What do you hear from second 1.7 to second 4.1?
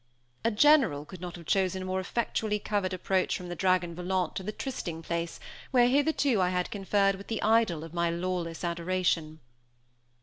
a more effectually covered approach from the Dragon